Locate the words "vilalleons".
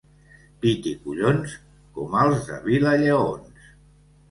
2.67-3.71